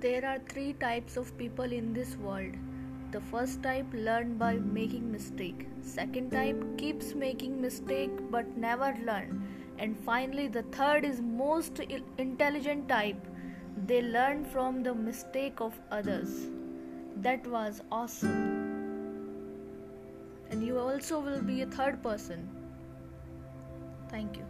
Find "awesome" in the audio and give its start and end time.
17.90-18.68